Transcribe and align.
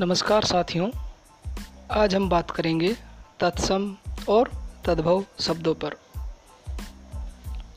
नमस्कार 0.00 0.44
साथियों, 0.44 0.90
आज 1.90 2.14
हम 2.14 2.28
बात 2.28 2.50
करेंगे 2.50 2.96
तत्सम 3.40 3.96
और 4.28 4.50
तद्भव 4.84 5.24
शब्दों 5.40 5.74
पर। 5.74 5.94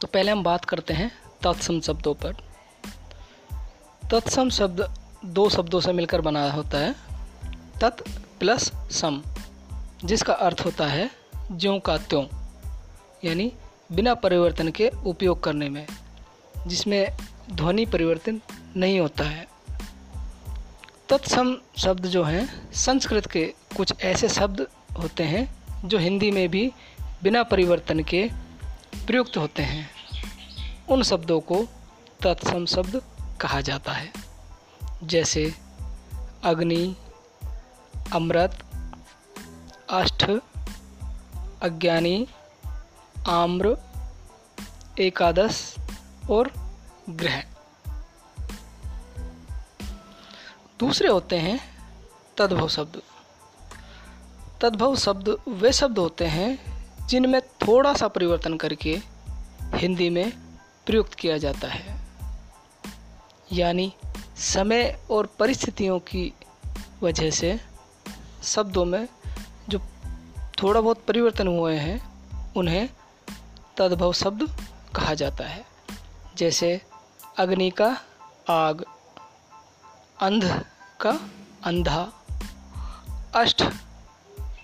तो 0.00 0.06
पहले 0.06 0.32
हम 0.32 0.42
बात 0.42 0.64
करते 0.64 0.94
हैं 0.94 1.12
तत्सम 1.42 1.80
शब्दों 1.80 2.14
पर। 2.14 2.32
तत्सम 4.10 4.50
शब्द 4.50 4.94
दो 5.24 5.48
शब्दों 5.48 5.80
से 5.80 5.92
मिलकर 5.92 6.20
बना 6.20 6.50
होता 6.50 6.78
है, 6.78 6.94
तत् 7.80 8.08
प्लस 8.38 8.72
सम, 8.74 9.22
जिसका 10.04 10.32
अर्थ 10.32 10.62
होता 10.64 10.86
है 10.86 11.10
ज्यों 11.52 11.80
का 11.80 11.98
त्यों, 11.98 12.24
यानी 13.24 13.52
बिना 13.92 14.14
परिवर्तन 14.14 14.68
के 14.68 14.90
उपयोग 15.06 15.42
करने 15.42 15.68
में, 15.68 15.86
जिसमें 16.66 17.16
ध्वनि 17.52 17.86
परिवर्तन 17.86 18.40
नहीं 18.76 19.00
होता 19.00 19.24
है। 19.24 19.51
तत्सम 21.12 21.56
शब्द 21.78 22.06
जो 22.06 22.24
हैं, 22.24 22.72
संस्कृत 22.72 23.26
के 23.26 23.54
कुछ 23.76 24.00
ऐसे 24.00 24.28
शब्द 24.28 24.66
होते 25.02 25.22
हैं, 25.22 25.64
जो 25.88 25.98
हिंदी 25.98 26.30
में 26.30 26.48
भी 26.48 26.72
बिना 27.22 27.42
परिवर्तन 27.42 28.00
के 28.00 28.30
प्रयुक्त 29.06 29.36
होते 29.36 29.62
हैं। 29.62 29.90
उन 30.88 31.02
शब्दों 31.02 31.40
को 31.40 31.66
तत्सम 32.22 32.66
शब्द 32.66 33.02
कहा 33.40 33.60
जाता 33.60 33.92
है। 33.92 34.12
जैसे, 35.04 35.54
अग्नि, 36.42 36.96
अमृत 38.12 38.58
अष्ट 39.90 40.24
अज्ञानी, 41.62 42.26
आम्र, 43.28 43.78
एकादश 44.98 45.76
और 46.30 46.52
ग्रह। 47.10 47.51
दूसरे 50.82 51.08
होते 51.08 51.36
हैं, 51.36 51.60
तद्भव 52.36 52.68
शब्द। 52.68 53.02
तद्भव 54.60 54.96
शब्द 54.96 55.36
वे 55.48 55.72
शब्द 55.72 55.98
होते 55.98 56.26
हैं, 56.26 56.58
जिनमें 57.06 57.40
थोड़ा 57.40 57.94
सा 57.94 58.08
परिवर्तन 58.08 58.56
करके 58.56 59.00
हिंदी 59.74 60.10
में 60.10 60.32
प्रयुक्त 60.86 61.14
किया 61.14 61.38
जाता 61.38 61.68
है। 61.68 62.00
यानी, 63.52 63.94
समय 64.36 65.00
और 65.10 65.26
परिस्थितियों 65.26 65.98
की 65.98 66.32
वजह 67.02 67.30
से 67.30 67.60
शब्दों 68.42 68.84
में 68.84 69.08
जो 69.68 69.78
थोड़ा 70.62 70.80
बहुत 70.80 71.04
परिवर्तन 71.08 71.46
हुए 71.46 71.76
हैं, 71.76 72.12
उन्हें 72.52 72.88
तद्भव 73.76 74.12
शब्द 74.12 74.56
कहा 74.96 75.14
जाता 75.14 75.44
है। 75.44 75.64
जैसे, 76.36 76.82
अग्नि 77.38 77.70
का 77.70 78.00
आग, 78.50 78.84
अंध 80.20 80.71
का 81.02 81.18
अंधा। 81.64 82.12
अष्ट 83.34 83.64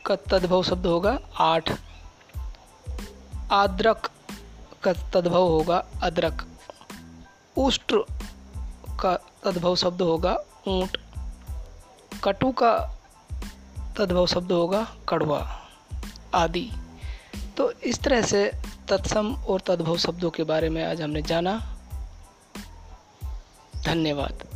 का 0.07 0.17
तद्भव 0.17 0.63
शब्द 0.63 0.87
होगा 0.87 1.19
आठ। 1.39 1.73
आद्रक 3.53 4.11
का 4.83 4.93
तद्भव 4.93 5.43
होगा 5.43 5.87
अदरक। 6.03 6.47
उष्ट्र 7.57 8.05
का 9.01 9.15
तद्भव 9.45 9.77
शब्द 9.77 10.03
होगा 10.03 10.37
ऊँट। 10.69 10.97
कटु 12.25 12.53
का 12.53 12.99
तद्भव 13.99 14.27
शब्द 14.27 14.53
होगा 14.53 14.95
कड़वा 15.09 15.61
आदि। 16.35 16.71
तो 17.57 17.73
इस 17.73 18.01
तरह 18.01 18.23
से 18.23 18.53
तत्सम 18.89 19.35
और 19.35 19.61
तद्भव 19.61 19.97
शब्दों 19.97 20.31
के 20.31 20.43
बारे 20.43 20.69
में 20.69 20.87
आज 20.87 21.03
हमने 21.03 21.23
जाना। 21.23 21.77
धन्यवाद। 23.77 24.48